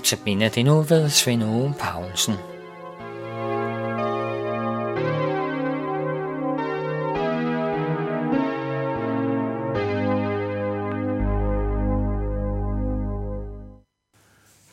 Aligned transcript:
Notabene 0.00 0.48
det 0.48 0.64
nu 0.64 0.82
ved 0.82 1.10
Svend 1.10 1.42
Ove 1.42 1.74
Paulsen. 1.78 2.34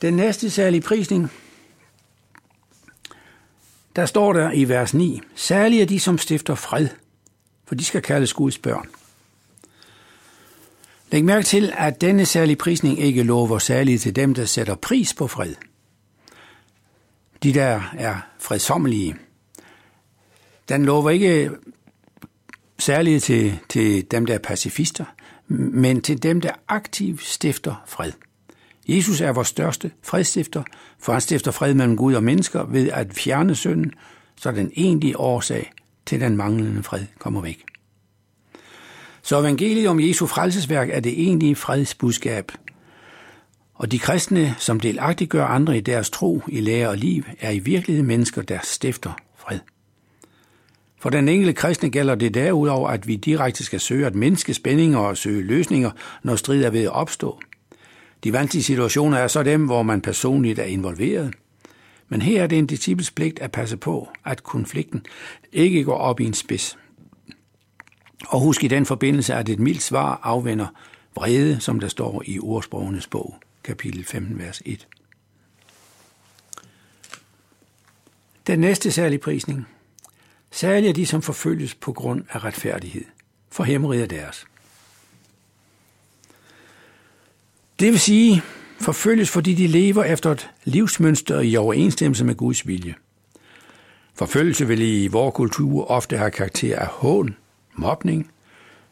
Den 0.01 0.13
næste 0.13 0.49
særlige 0.49 0.81
prisning, 0.81 1.31
der 3.95 4.05
står 4.05 4.33
der 4.33 4.51
i 4.51 4.63
vers 4.63 4.93
9, 4.93 5.21
særlige 5.35 5.81
er 5.81 5.85
de, 5.85 5.99
som 5.99 6.17
stifter 6.17 6.55
fred, 6.55 6.87
for 7.65 7.75
de 7.75 7.85
skal 7.85 8.01
kaldes 8.01 8.33
Guds 8.33 8.57
børn. 8.57 8.89
Læg 11.11 11.25
mærke 11.25 11.45
til, 11.45 11.73
at 11.77 12.01
denne 12.01 12.25
særlige 12.25 12.55
prisning 12.55 12.99
ikke 12.99 13.23
lover 13.23 13.59
særligt 13.59 14.01
til 14.01 14.15
dem, 14.15 14.33
der 14.33 14.45
sætter 14.45 14.75
pris 14.75 15.13
på 15.13 15.27
fred. 15.27 15.55
De 17.43 17.53
der 17.53 17.81
er 17.97 18.15
fredsommelige. 18.39 19.15
Den 20.69 20.85
lover 20.85 21.09
ikke 21.09 21.51
særligt 22.79 23.23
til, 23.23 23.59
til 23.69 24.11
dem, 24.11 24.25
der 24.25 24.33
er 24.33 24.39
pacifister, 24.39 25.05
men 25.47 26.01
til 26.01 26.23
dem, 26.23 26.41
der 26.41 26.51
aktivt 26.67 27.23
stifter 27.23 27.83
fred. 27.87 28.11
Jesus 28.87 29.21
er 29.21 29.31
vores 29.31 29.47
største 29.47 29.91
fredstifter, 30.03 30.63
for 30.99 31.11
han 31.11 31.21
stifter 31.21 31.51
fred 31.51 31.73
mellem 31.73 31.97
Gud 31.97 32.13
og 32.13 32.23
mennesker 32.23 32.63
ved 32.63 32.89
at 32.89 33.13
fjerne 33.13 33.55
synden, 33.55 33.91
så 34.35 34.51
den 34.51 34.71
egentlige 34.75 35.19
årsag 35.19 35.71
til 36.05 36.19
den 36.19 36.37
manglende 36.37 36.83
fred 36.83 37.05
kommer 37.19 37.41
væk. 37.41 37.65
Så 39.27 39.39
evangeliet 39.39 39.87
om 39.87 39.99
Jesu 39.99 40.25
frelsesværk 40.25 40.89
er 40.89 40.99
det 40.99 41.21
egentlige 41.21 41.55
fredsbudskab. 41.55 42.51
Og 43.73 43.91
de 43.91 43.99
kristne, 43.99 44.55
som 44.57 44.79
delagtigt 44.79 45.29
gør 45.29 45.45
andre 45.45 45.77
i 45.77 45.81
deres 45.81 46.09
tro, 46.09 46.41
i 46.47 46.61
lære 46.61 46.89
og 46.89 46.97
liv, 46.97 47.23
er 47.39 47.51
i 47.51 47.59
virkeligheden 47.59 48.07
mennesker, 48.07 48.41
der 48.41 48.59
stifter 48.63 49.11
fred. 49.37 49.59
For 50.99 51.09
den 51.09 51.29
enkelte 51.29 51.53
kristne 51.53 51.89
gælder 51.89 52.15
det 52.15 52.33
derudover, 52.33 52.89
at 52.89 53.07
vi 53.07 53.15
direkte 53.15 53.63
skal 53.63 53.79
søge 53.79 54.05
at 54.05 54.15
mindske 54.15 54.53
spændinger 54.53 54.99
og 54.99 55.17
søge 55.17 55.41
løsninger, 55.41 55.91
når 56.23 56.35
strid 56.35 56.63
er 56.63 56.69
ved 56.69 56.83
at 56.83 56.91
opstå. 56.91 57.39
De 58.23 58.33
vanskelige 58.33 58.63
situationer 58.63 59.17
er 59.17 59.27
så 59.27 59.43
dem, 59.43 59.65
hvor 59.65 59.83
man 59.83 60.01
personligt 60.01 60.59
er 60.59 60.63
involveret. 60.63 61.33
Men 62.09 62.21
her 62.21 62.43
er 62.43 62.47
det 62.47 62.57
en 62.57 62.67
disciples 62.67 63.11
pligt 63.11 63.39
at 63.39 63.51
passe 63.51 63.77
på, 63.77 64.09
at 64.25 64.43
konflikten 64.43 65.05
ikke 65.51 65.83
går 65.83 65.97
op 65.97 66.19
i 66.19 66.25
en 66.25 66.33
spids. 66.33 66.77
Og 68.25 68.39
husk 68.39 68.63
i 68.63 68.67
den 68.67 68.85
forbindelse, 68.85 69.33
at 69.33 69.49
et 69.49 69.59
mildt 69.59 69.81
svar 69.81 70.19
afvender 70.23 70.67
vrede, 71.15 71.59
som 71.59 71.79
der 71.79 71.87
står 71.87 72.23
i 72.25 72.39
ordsprogenes 72.39 73.07
bog, 73.07 73.35
kapitel 73.63 74.05
15, 74.05 74.39
vers 74.39 74.61
1. 74.65 74.87
Den 78.47 78.59
næste 78.59 78.91
særlige 78.91 79.19
prisning. 79.19 79.67
Særlig 80.51 80.89
er 80.89 80.93
de, 80.93 81.05
som 81.05 81.21
forfølges 81.21 81.75
på 81.75 81.93
grund 81.93 82.23
af 82.29 82.43
retfærdighed, 82.43 83.05
for 83.51 83.63
hæmmeriget 83.63 84.03
er 84.03 84.07
deres. 84.07 84.45
Det 87.79 87.91
vil 87.91 87.99
sige, 87.99 88.41
forfølges, 88.79 89.29
fordi 89.29 89.53
de 89.53 89.67
lever 89.67 90.03
efter 90.03 90.31
et 90.31 90.49
livsmønster 90.63 91.39
i 91.39 91.55
overensstemmelse 91.55 92.25
med 92.25 92.35
Guds 92.35 92.67
vilje. 92.67 92.95
Forfølgelse 94.15 94.67
vil 94.67 94.81
i 94.81 95.07
vores 95.07 95.35
kultur 95.35 95.91
ofte 95.91 96.17
have 96.17 96.31
karakter 96.31 96.79
af 96.79 96.87
hån, 96.87 97.35
mobning 97.77 98.31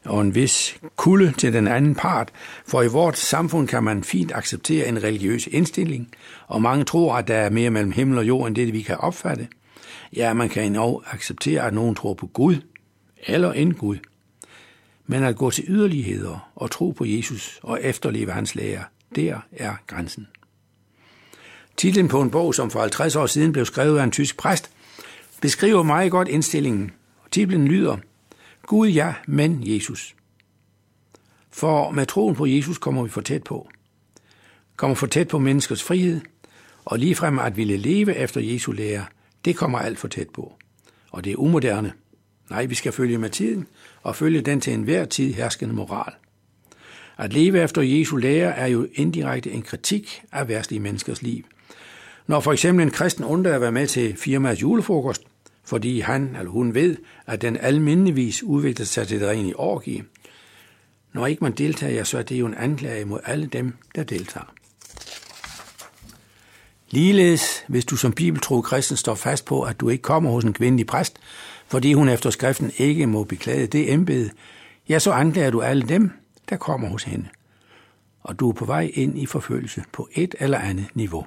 og 0.06 0.22
en 0.22 0.36
vis 0.36 0.80
kulde 0.96 1.32
til 1.32 1.54
den 1.54 1.68
anden 1.68 1.96
part, 1.96 2.32
for 2.68 2.82
i 2.82 2.88
vores 2.88 3.18
samfund 3.18 3.68
kan 3.68 3.84
man 3.84 4.04
fint 4.04 4.32
acceptere 4.36 4.88
en 4.88 5.04
religiøs 5.04 5.48
indstilling, 5.48 6.12
og 6.48 6.62
mange 6.62 6.84
tror, 6.84 7.16
at 7.16 7.28
der 7.28 7.36
er 7.36 7.50
mere 7.50 7.70
mellem 7.70 7.92
himmel 7.92 8.18
og 8.18 8.28
jord, 8.28 8.48
end 8.48 8.56
det 8.56 8.74
vi 8.74 8.82
kan 8.82 8.98
opfatte. 8.98 9.48
Ja, 10.16 10.34
man 10.34 10.50
kan 10.50 10.64
endnu 10.64 11.02
acceptere, 11.06 11.68
at 11.68 11.74
nogen 11.74 11.96
tror 11.96 12.14
på 12.14 12.28
Gud, 12.28 12.56
eller 13.28 13.52
en 13.52 13.74
Gud. 13.74 13.98
Men 15.08 15.24
at 15.24 15.36
gå 15.36 15.52
til 15.52 15.64
yderligheder 15.68 16.52
og 16.56 16.72
tro 16.72 16.92
på 16.92 17.06
Jesus 17.06 17.60
og 17.64 17.80
efterleve 17.84 18.32
hans 18.32 18.56
lære, 18.56 18.84
der 19.16 19.40
er 19.52 19.74
grænsen. 19.88 20.28
Titlen 21.78 22.08
på 22.08 22.22
en 22.22 22.32
bog, 22.32 22.56
som 22.56 22.72
for 22.72 22.80
50 22.80 23.16
år 23.16 23.26
siden 23.26 23.52
blev 23.52 23.66
skrevet 23.66 24.00
af 24.00 24.04
en 24.04 24.12
tysk 24.12 24.38
præst, 24.38 24.72
beskriver 25.42 25.84
meget 25.84 26.12
godt 26.12 26.28
indstillingen. 26.28 26.92
Titlen 27.32 27.68
lyder 27.68 27.98
Gud 28.68 28.88
ja, 28.88 29.14
men 29.28 29.60
Jesus. 29.64 30.16
For 31.52 31.92
med 31.92 32.06
troen 32.06 32.36
på 32.36 32.46
Jesus 32.46 32.78
kommer 32.78 33.04
vi 33.04 33.10
for 33.10 33.22
tæt 33.22 33.44
på. 33.44 33.70
Kommer 34.76 34.96
for 34.96 35.08
tæt 35.08 35.28
på 35.28 35.40
menneskers 35.40 35.84
frihed, 35.84 36.22
og 36.86 37.00
ligefrem 37.00 37.40
at 37.40 37.58
ville 37.58 37.78
leve 37.78 38.16
efter 38.16 38.42
Jesu 38.42 38.72
lære, 38.72 39.06
det 39.46 39.56
kommer 39.56 39.80
alt 39.80 40.00
for 40.00 40.08
tæt 40.08 40.30
på. 40.30 40.54
Og 41.12 41.24
det 41.24 41.32
er 41.32 41.36
umoderne. 41.36 41.94
Nej, 42.50 42.66
vi 42.66 42.76
skal 42.76 42.92
følge 42.92 43.18
med 43.18 43.30
tiden, 43.30 43.68
og 44.02 44.16
følge 44.16 44.42
den 44.42 44.62
til 44.62 44.74
enhver 44.74 45.06
tid 45.06 45.34
herskende 45.34 45.74
moral. 45.74 46.14
At 47.18 47.34
leve 47.34 47.64
efter 47.64 47.82
Jesu 47.82 48.18
lære 48.18 48.56
er 48.56 48.68
jo 48.68 48.88
indirekte 48.94 49.52
en 49.52 49.62
kritik 49.62 50.24
af 50.32 50.48
værstlige 50.48 50.80
menneskers 50.80 51.22
liv. 51.22 51.44
Når 52.28 52.40
for 52.40 52.54
eksempel 52.54 52.86
en 52.86 52.92
kristen 52.92 53.24
undrer 53.24 53.56
at 53.56 53.62
være 53.62 53.72
med 53.72 53.88
til 53.88 54.18
firmaets 54.18 54.62
julefrokost, 54.62 55.24
fordi 55.66 56.00
han 56.00 56.36
eller 56.40 56.52
hun 56.52 56.74
ved, 56.74 56.98
at 57.26 57.42
den 57.42 57.58
almindeligvis 57.58 58.44
udvikler 58.44 58.86
sig 58.86 59.08
til 59.08 59.20
det 59.20 59.30
rene 59.30 59.56
orgie. 59.56 60.04
Når 61.14 61.28
ikke 61.28 61.44
man 61.44 61.52
deltager, 61.52 62.04
så 62.04 62.18
er 62.18 62.22
det 62.22 62.36
jo 62.36 62.46
en 62.46 62.54
anklage 62.54 63.06
mod 63.06 63.20
alle 63.26 63.46
dem, 63.46 63.74
der 63.96 64.04
deltager. 64.04 64.54
Ligeledes, 66.90 67.64
hvis 67.68 67.86
du 67.86 67.96
som 67.96 68.14
bibeltro 68.14 68.62
kristen 68.62 68.98
står 68.98 69.16
fast 69.16 69.46
på, 69.46 69.62
at 69.62 69.80
du 69.80 69.90
ikke 69.90 70.02
kommer 70.02 70.32
hos 70.32 70.44
en 70.44 70.54
kvindelig 70.54 70.88
præst, 70.88 71.18
fordi 71.68 71.94
hun 71.94 72.10
efter 72.10 72.30
skriften 72.30 72.72
ikke 72.78 73.08
må 73.08 73.24
beklage 73.24 73.68
det 73.68 73.94
embede, 73.94 74.30
ja, 74.90 75.00
så 75.00 75.12
anklager 75.12 75.50
du 75.50 75.62
alle 75.62 75.88
dem, 75.88 76.12
der 76.50 76.58
kommer 76.58 76.90
hos 76.90 77.04
hende. 77.04 77.28
Og 78.22 78.40
du 78.40 78.50
er 78.50 78.54
på 78.54 78.66
vej 78.66 78.92
ind 78.94 79.18
i 79.18 79.26
forfølgelse 79.26 79.84
på 79.92 80.10
et 80.14 80.36
eller 80.40 80.58
andet 80.58 80.86
niveau. 80.94 81.26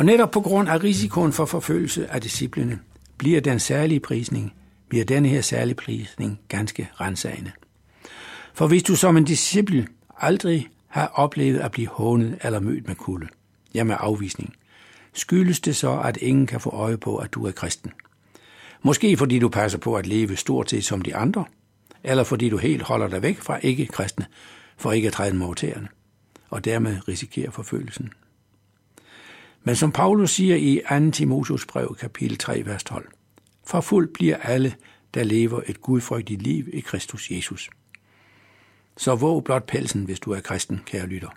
Og 0.00 0.06
netop 0.06 0.30
på 0.30 0.40
grund 0.40 0.68
af 0.68 0.82
risikoen 0.82 1.32
for 1.32 1.44
forfølgelse 1.44 2.10
af 2.10 2.20
disciplene, 2.20 2.78
bliver 3.18 3.40
den 3.40 3.58
særlige 3.58 4.00
prisning, 4.00 4.52
bliver 4.88 5.04
denne 5.04 5.28
her 5.28 5.40
særlige 5.40 5.74
prisning 5.74 6.40
ganske 6.48 6.88
rensagende. 7.00 7.50
For 8.54 8.66
hvis 8.66 8.82
du 8.82 8.96
som 8.96 9.16
en 9.16 9.24
disciple 9.24 9.88
aldrig 10.18 10.68
har 10.88 11.06
oplevet 11.06 11.58
at 11.58 11.70
blive 11.70 11.88
hånet 11.88 12.38
eller 12.44 12.60
mødt 12.60 12.86
med 12.86 12.94
kulde, 12.94 13.28
ja 13.74 13.84
med 13.84 13.96
afvisning, 13.98 14.54
skyldes 15.12 15.60
det 15.60 15.76
så, 15.76 16.00
at 16.00 16.16
ingen 16.16 16.46
kan 16.46 16.60
få 16.60 16.70
øje 16.70 16.96
på, 16.96 17.16
at 17.16 17.32
du 17.32 17.46
er 17.46 17.52
kristen. 17.52 17.92
Måske 18.82 19.16
fordi 19.16 19.38
du 19.38 19.48
passer 19.48 19.78
på 19.78 19.94
at 19.94 20.06
leve 20.06 20.36
stort 20.36 20.70
set 20.70 20.84
som 20.84 21.02
de 21.02 21.16
andre, 21.16 21.44
eller 22.04 22.24
fordi 22.24 22.48
du 22.48 22.56
helt 22.56 22.82
holder 22.82 23.08
dig 23.08 23.22
væk 23.22 23.40
fra 23.40 23.58
ikke-kristne, 23.62 24.26
for 24.76 24.92
ikke 24.92 25.06
at 25.06 25.12
træde 25.12 25.30
dem 25.30 25.42
over 25.42 25.86
og 26.50 26.64
dermed 26.64 27.08
risikerer 27.08 27.50
forfølgelsen. 27.50 28.12
Men 29.64 29.76
som 29.76 29.92
Paulus 29.92 30.30
siger 30.30 30.56
i 30.56 30.80
2. 30.88 31.10
Timotius 31.10 31.66
brev, 31.66 31.96
kapitel 32.00 32.38
3, 32.38 32.62
vers 32.66 32.84
12, 32.84 33.08
for 33.66 33.80
fuld 33.80 34.08
bliver 34.14 34.36
alle, 34.36 34.74
der 35.14 35.24
lever 35.24 35.60
et 35.66 35.80
gudfrygtigt 35.80 36.42
liv 36.42 36.68
i 36.72 36.80
Kristus 36.80 37.30
Jesus. 37.30 37.70
Så 38.96 39.14
våg 39.14 39.44
blot 39.44 39.66
pelsen, 39.66 40.04
hvis 40.04 40.20
du 40.20 40.32
er 40.32 40.40
kristen, 40.40 40.80
kære 40.86 41.06
lytter. 41.06 41.28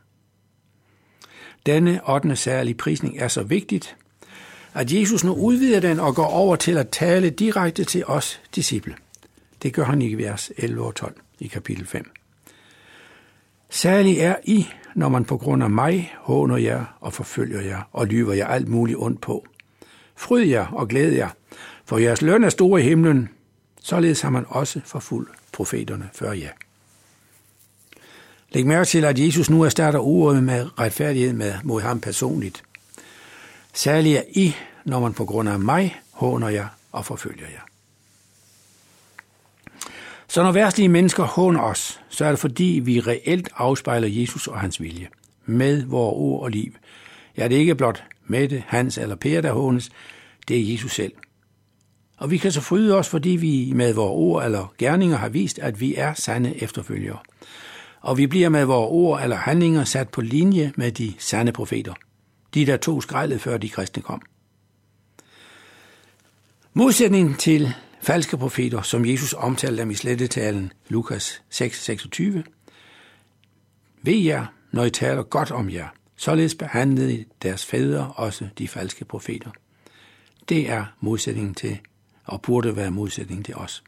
Denne 1.65 2.09
8. 2.09 2.35
særlige 2.35 2.75
prisning 2.75 3.17
er 3.17 3.27
så 3.27 3.43
vigtigt, 3.43 3.95
at 4.73 4.91
Jesus 4.91 5.23
nu 5.23 5.33
udvider 5.33 5.79
den 5.79 5.99
og 5.99 6.15
går 6.15 6.25
over 6.25 6.55
til 6.55 6.77
at 6.77 6.89
tale 6.89 7.29
direkte 7.29 7.83
til 7.83 8.05
os 8.05 8.41
disciple. 8.55 8.95
Det 9.63 9.73
gør 9.73 9.83
han 9.83 10.01
i 10.01 10.13
vers 10.13 10.51
11 10.57 10.85
og 10.85 10.95
12 10.95 11.15
i 11.39 11.47
kapitel 11.47 11.85
5. 11.85 12.11
Særlig 13.69 14.19
er 14.19 14.35
I, 14.43 14.67
når 14.95 15.09
man 15.09 15.25
på 15.25 15.37
grund 15.37 15.63
af 15.63 15.69
mig 15.69 16.13
håner 16.17 16.57
jer 16.57 16.85
og 16.99 17.13
forfølger 17.13 17.61
jer 17.61 17.81
og 17.91 18.07
lyver 18.07 18.33
jer 18.33 18.47
alt 18.47 18.67
muligt 18.67 18.97
ondt 18.97 19.21
på. 19.21 19.45
Fryd 20.15 20.45
jer 20.45 20.67
og 20.67 20.87
glæd 20.87 21.11
jer, 21.11 21.29
for 21.85 21.97
jeres 21.97 22.21
løn 22.21 22.43
er 22.43 22.49
stor 22.49 22.77
i 22.77 22.81
himlen, 22.81 23.29
således 23.81 24.21
har 24.21 24.29
man 24.29 24.45
også 24.49 24.81
forfulgt 24.85 25.31
profeterne 25.51 26.09
før 26.13 26.31
jer. 26.31 26.51
Læg 28.51 28.65
mærke 28.65 28.85
til, 28.85 29.05
at 29.05 29.19
Jesus 29.19 29.49
nu 29.49 29.63
erstatter 29.63 29.99
ordet 29.99 30.43
med 30.43 30.79
retfærdighed 30.79 31.33
med, 31.33 31.53
mod 31.63 31.81
ham 31.81 31.99
personligt. 31.99 32.63
Særligt 33.73 34.17
er 34.17 34.23
I, 34.29 34.55
når 34.85 34.99
man 34.99 35.13
på 35.13 35.25
grund 35.25 35.49
af 35.49 35.59
mig 35.59 36.01
håner 36.11 36.49
jer 36.49 36.67
og 36.91 37.05
forfølger 37.05 37.47
jer. 37.47 37.72
Så 40.27 40.43
når 40.43 40.51
værtslige 40.51 40.89
mennesker 40.89 41.23
håner 41.23 41.61
os, 41.61 42.01
så 42.09 42.25
er 42.25 42.29
det 42.29 42.39
fordi, 42.39 42.81
vi 42.83 42.99
reelt 42.99 43.49
afspejler 43.55 44.07
Jesus 44.07 44.47
og 44.47 44.59
hans 44.59 44.81
vilje. 44.81 45.07
Med 45.45 45.85
vores 45.85 46.13
ord 46.17 46.43
og 46.43 46.51
liv. 46.51 46.71
Ja, 47.37 47.47
det 47.47 47.55
er 47.55 47.59
ikke 47.59 47.75
blot 47.75 48.03
Mette, 48.27 48.63
Hans 48.67 48.97
eller 48.97 49.15
Per, 49.15 49.41
der 49.41 49.51
hånes. 49.51 49.89
Det 50.47 50.57
er 50.57 50.71
Jesus 50.73 50.91
selv. 50.91 51.13
Og 52.17 52.31
vi 52.31 52.37
kan 52.37 52.51
så 52.51 52.61
fryde 52.61 52.97
os, 52.97 53.09
fordi 53.09 53.29
vi 53.29 53.71
med 53.75 53.93
vores 53.93 54.11
ord 54.11 54.45
eller 54.45 54.73
gerninger 54.77 55.17
har 55.17 55.29
vist, 55.29 55.59
at 55.59 55.79
vi 55.81 55.95
er 55.95 56.13
sande 56.13 56.63
efterfølgere. 56.63 57.17
og 58.01 58.17
vi 58.17 58.27
bliver 58.27 58.49
med 58.49 58.65
vores 58.65 58.89
ord 58.91 59.23
eller 59.23 59.35
handlinger 59.35 59.83
sat 59.83 60.09
på 60.09 60.21
linje 60.21 60.73
med 60.75 60.91
de 60.91 61.13
sande 61.19 61.51
profeter. 61.51 61.93
De, 62.53 62.65
der 62.65 62.77
tog 62.77 63.03
skrællet 63.03 63.41
før 63.41 63.57
de 63.57 63.69
kristne 63.69 64.01
kom. 64.01 64.21
Modsætningen 66.73 67.35
til 67.35 67.73
falske 68.03 68.37
profeter, 68.37 68.81
som 68.81 69.05
Jesus 69.05 69.33
omtalte 69.33 69.81
dem 69.81 69.91
i 69.91 69.95
slettetalen 69.95 70.71
Lukas 70.87 71.41
6:26. 71.49 72.43
Ved 74.01 74.17
jer, 74.17 74.45
når 74.71 74.83
I 74.83 74.89
taler 74.89 75.23
godt 75.23 75.51
om 75.51 75.69
jer, 75.69 75.87
således 76.15 76.55
behandlede 76.55 77.25
deres 77.41 77.65
fædre 77.65 78.13
også 78.15 78.47
de 78.57 78.67
falske 78.67 79.05
profeter. 79.05 79.51
Det 80.49 80.69
er 80.69 80.85
modsætningen 80.99 81.53
til, 81.53 81.79
og 82.23 82.41
burde 82.41 82.75
være 82.75 82.91
modsætningen 82.91 83.43
til 83.43 83.55
os. 83.55 83.83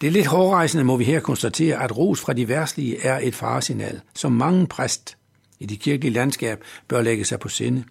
Det 0.00 0.06
er 0.06 0.10
lidt 0.10 0.26
hårdrejsende, 0.26 0.84
må 0.84 0.96
vi 0.96 1.04
her 1.04 1.20
konstatere, 1.20 1.82
at 1.82 1.96
ros 1.96 2.20
fra 2.20 2.32
de 2.32 2.48
værtslige 2.48 3.00
er 3.00 3.20
et 3.22 3.34
faresignal, 3.34 4.00
som 4.14 4.32
mange 4.32 4.66
præst 4.66 5.16
i 5.58 5.66
det 5.66 5.80
kirkelige 5.80 6.12
landskab 6.12 6.64
bør 6.88 7.02
lægge 7.02 7.24
sig 7.24 7.40
på 7.40 7.48
sinde. 7.48 7.84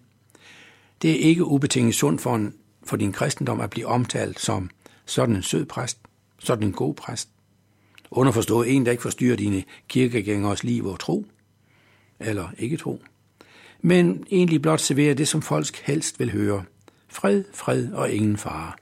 Det 1.02 1.10
er 1.10 1.28
ikke 1.28 1.44
ubetinget 1.44 1.94
sundt 1.94 2.20
for, 2.20 2.34
en, 2.34 2.54
for 2.88 2.96
din 2.96 3.12
kristendom 3.12 3.60
at 3.60 3.70
blive 3.70 3.86
omtalt 3.86 4.40
som 4.40 4.70
sådan 5.06 5.36
en 5.36 5.42
sød 5.42 5.64
præst, 5.64 5.98
sådan 6.38 6.64
en 6.66 6.72
god 6.72 6.94
præst. 6.94 7.28
Underforstået 8.10 8.76
en, 8.76 8.86
der 8.86 8.92
ikke 8.92 9.02
forstyrrer 9.02 9.36
dine 9.36 9.64
kirkegængers 9.88 10.64
liv 10.64 10.86
og 10.86 11.00
tro, 11.00 11.26
eller 12.20 12.48
ikke 12.58 12.76
tro, 12.76 13.02
men 13.80 14.24
egentlig 14.30 14.62
blot 14.62 14.80
serverer 14.80 15.14
det, 15.14 15.28
som 15.28 15.42
folk 15.42 15.76
helst 15.76 16.20
vil 16.20 16.32
høre. 16.32 16.64
Fred, 17.08 17.44
fred 17.54 17.92
og 17.92 18.10
ingen 18.10 18.36
fare. 18.36 18.72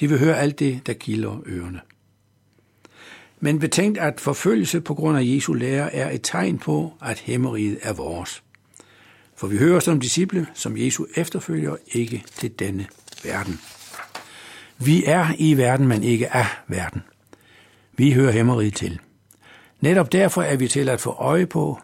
De 0.00 0.08
vil 0.08 0.18
høre 0.18 0.38
alt 0.38 0.58
det, 0.58 0.86
der 0.86 0.92
kilder 0.92 1.42
ørerne. 1.46 1.80
Men 3.40 3.58
betænkt, 3.58 3.98
at 3.98 4.20
forfølgelse 4.20 4.80
på 4.80 4.94
grund 4.94 5.18
af 5.18 5.22
Jesu 5.24 5.52
lære 5.52 5.94
er 5.94 6.10
et 6.10 6.20
tegn 6.22 6.58
på, 6.58 6.92
at 7.02 7.18
hæmmeriet 7.18 7.78
er 7.82 7.92
vores. 7.92 8.42
For 9.36 9.46
vi 9.46 9.56
hører 9.58 9.80
som 9.80 10.00
disciple, 10.00 10.46
som 10.54 10.76
Jesu 10.76 11.04
efterfølger, 11.16 11.76
ikke 11.92 12.24
til 12.26 12.58
denne 12.58 12.86
verden. 13.24 13.60
Vi 14.78 15.04
er 15.04 15.28
i 15.38 15.56
verden, 15.56 15.88
men 15.88 16.02
ikke 16.02 16.36
af 16.36 16.46
verden. 16.68 17.02
Vi 17.96 18.12
hører 18.12 18.32
hæmmeriet 18.32 18.74
til. 18.74 19.00
Netop 19.80 20.12
derfor 20.12 20.42
er 20.42 20.56
vi 20.56 20.68
til 20.68 20.88
at 20.88 21.00
få 21.00 21.10
øje 21.10 21.46
på, 21.46 21.80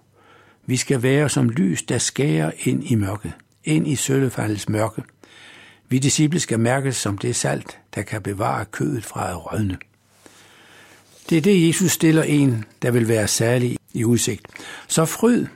vi 0.67 0.76
skal 0.76 1.02
være 1.02 1.29
som 1.29 1.49
lys, 1.49 1.82
der 1.82 1.99
skærer 1.99 2.50
ind 2.58 2.84
i 2.84 2.94
mørket, 2.94 3.32
ind 3.64 3.88
i 3.88 3.96
søllefaldets 3.96 4.69
mørke. 4.69 5.02
Vi 5.88 5.99
disciple 5.99 6.40
skal 6.40 6.61
mærkes 6.61 6.96
som 6.96 7.19
det 7.19 7.37
salt, 7.37 7.79
der 7.94 8.02
kan 8.02 8.23
bevare 8.23 8.64
kødet 8.64 9.05
fra 9.05 9.31
at 9.31 9.52
rødne. 9.52 9.79
Det 11.31 11.38
er 11.38 11.43
det, 11.43 11.69
Jesus 11.69 11.93
stiller 11.93 12.23
en, 12.23 12.64
der 12.82 12.90
vil 12.90 13.08
være 13.08 13.29
særlig 13.29 13.79
i 13.93 14.05
udsigt. 14.05 14.46
Så 14.88 15.05
fryd 15.05 15.46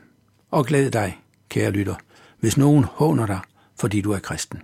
og 0.50 0.67
glæd 0.67 0.90
dig, 0.90 1.19
kære 1.49 1.70
lytter, 1.70 1.94
hvis 2.40 2.56
nogen 2.56 2.84
håner 2.84 3.26
dig, 3.26 3.40
fordi 3.81 4.00
du 4.00 4.12
er 4.12 4.19
kristen. 4.19 4.62